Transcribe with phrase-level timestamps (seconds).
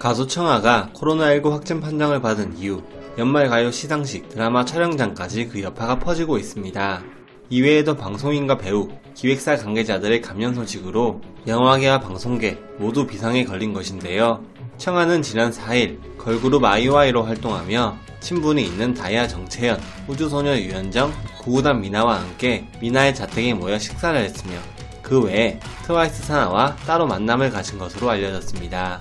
[0.00, 2.82] 가수 청아가 코로나19 확진 판정을 받은 이후
[3.18, 7.02] 연말 가요 시상식 드라마 촬영장까지 그 여파가 퍼지고 있습니다.
[7.50, 14.42] 이외에도 방송인과 배우, 기획사 관계자들의 감염 소식으로 영화계와 방송계 모두 비상에 걸린 것인데요.
[14.78, 19.78] 청아는 지난 4일 걸그룹 아이오아이로 활동하며 친분이 있는 다이아 정채연,
[20.08, 21.12] 우주소녀 유현정,
[21.42, 24.54] 구구단 미나와 함께 미나의 자택에 모여 식사를 했으며
[25.02, 28.98] 그 외에 트와이스 사나와 따로 만남을 가진 것으로 알려졌습니다.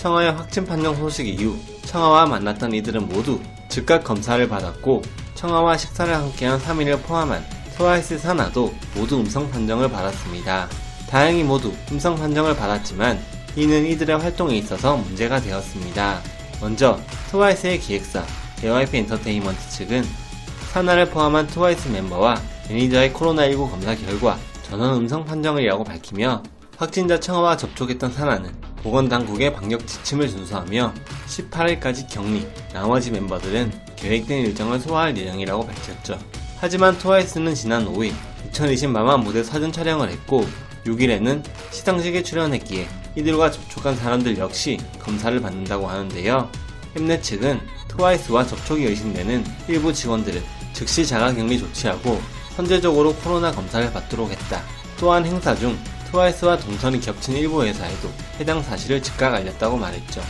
[0.00, 5.02] 청하의 확진 판정 소식 이후 청하와 만났던 이들은 모두 즉각 검사를 받았고
[5.34, 7.44] 청하와 식사를 함께한 3인을 포함한
[7.76, 10.68] 트와이스 사나도 모두 음성 판정을 받았습니다.
[11.06, 13.20] 다행히 모두 음성 판정을 받았지만
[13.56, 16.22] 이는 이들의 활동에 있어서 문제가 되었습니다.
[16.62, 16.98] 먼저
[17.30, 18.24] 트와이스의 기획사
[18.56, 20.02] JYP 엔터테인먼트 측은
[20.72, 22.40] 사나를 포함한 트와이스 멤버와
[22.70, 26.42] 매니저의 코로나19 검사 결과 전원 음성 판정이라고 밝히며
[26.80, 30.94] 확진자 청아와 접촉했던 사나는 보건당국의 방역 지침을 준수하며
[31.26, 36.18] 18일까지 격리, 나머지 멤버들은 계획된 일정을 소화할 예정이라고 밝혔죠.
[36.58, 38.14] 하지만 트와이스는 지난 5일
[38.48, 40.46] 2020 마마 무대 사전 촬영을 했고
[40.86, 46.50] 6일에는 시상식에 출연했기에 이들과 접촉한 사람들 역시 검사를 받는다고 하는데요.
[46.96, 50.42] 엠넷 측은 트와이스와 접촉이 의심되는 일부 직원들은
[50.72, 52.18] 즉시 자가격리 조치하고
[52.56, 54.62] 선제적으로 코로나 검사를 받도록 했다.
[54.98, 55.76] 또한 행사 중
[56.10, 58.08] 트와이스와 동선이 겹친 일부 회사에도
[58.40, 60.20] 해당 사실을 즉각 알렸다고 말했죠.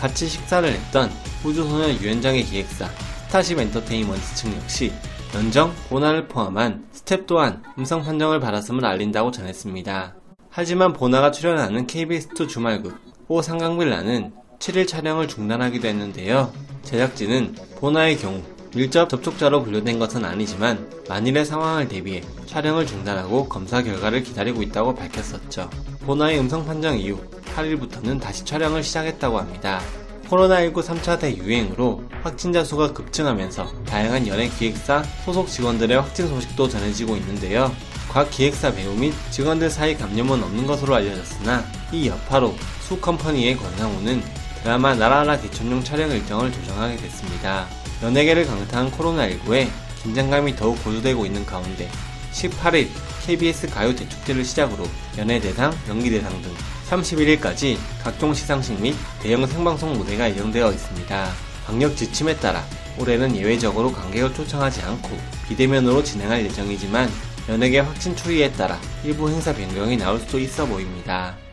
[0.00, 1.10] 같이 식사를 했던
[1.44, 2.88] 우주소녀 유연정의 기획사
[3.26, 4.92] 스타쉽 엔터테인먼트 측 역시
[5.34, 10.16] 연정, 보나를 포함한 스텝 또한 음성 판정을 받았음을 알린다고 전했습니다.
[10.50, 16.52] 하지만 보나가 출연하는 KBS2 주말극 오 상강빌라는 7일 촬영을 중단하기도 했는데요.
[16.82, 18.42] 제작진은 보나의 경우
[18.74, 25.70] 밀접 접촉자로 분류된 것은 아니지만 만일의 상황을 대비해 촬영을 중단하고 검사 결과를 기다리고 있다고 밝혔었죠.
[26.04, 27.18] 보나의 음성 판정 이후
[27.56, 29.80] 8일부터는 다시 촬영을 시작했다고 합니다.
[30.28, 37.72] 코로나19 3차 대유행으로 확진자 수가 급증하면서 다양한 연예 기획사 소속 직원들의 확진 소식도 전해지고 있는데요.
[38.10, 44.22] 각 기획사 배우 및 직원들 사이 감염은 없는 것으로 알려졌으나 이 여파로 수 컴퍼니의 권상우는
[44.68, 47.66] 드라마 나라라 개천용 촬영 일정을 조정하게 됐습니다.
[48.02, 49.66] 연예계를 강타한 코로나19에
[50.02, 51.88] 긴장감이 더욱 고조되고 있는 가운데
[52.32, 52.88] 18일
[53.24, 54.84] KBS 가요 대축제를 시작으로
[55.16, 56.52] 연예대상, 연기대상 등
[56.90, 61.30] 31일까지 각종 시상식 및 대형 생방송 무대가 예정되어 있습니다.
[61.64, 62.62] 방역 지침에 따라
[62.98, 65.16] 올해는 예외적으로 관객을 초청하지 않고
[65.48, 67.08] 비대면으로 진행할 예정이지만
[67.48, 71.47] 연예계 확진 추이에 따라 일부 행사 변경이 나올 수도 있어 보입니다.